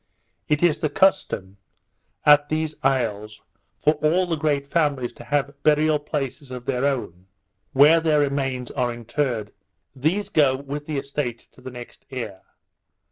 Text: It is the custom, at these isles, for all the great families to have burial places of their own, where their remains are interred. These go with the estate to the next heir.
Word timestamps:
It 0.47 0.63
is 0.63 0.79
the 0.79 0.89
custom, 0.89 1.57
at 2.25 2.49
these 2.49 2.73
isles, 2.81 3.39
for 3.77 3.93
all 4.01 4.25
the 4.25 4.35
great 4.35 4.65
families 4.65 5.13
to 5.13 5.23
have 5.25 5.61
burial 5.61 5.99
places 5.99 6.49
of 6.49 6.65
their 6.65 6.83
own, 6.85 7.27
where 7.73 7.99
their 7.99 8.19
remains 8.21 8.71
are 8.71 8.91
interred. 8.91 9.53
These 9.95 10.29
go 10.29 10.55
with 10.57 10.87
the 10.87 10.97
estate 10.97 11.49
to 11.51 11.61
the 11.61 11.69
next 11.69 12.05
heir. 12.09 12.41